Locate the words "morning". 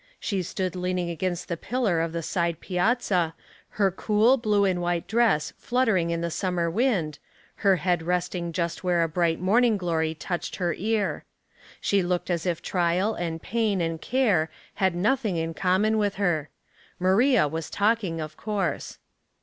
9.39-9.77